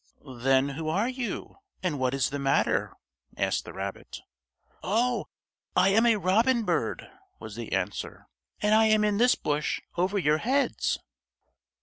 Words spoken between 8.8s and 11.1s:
am in this bush over your heads."